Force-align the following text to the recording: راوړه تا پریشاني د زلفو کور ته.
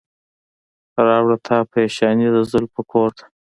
راوړه 1.07 1.37
تا 1.47 1.57
پریشاني 1.71 2.27
د 2.35 2.37
زلفو 2.51 2.81
کور 2.91 3.09
ته. 3.17 3.25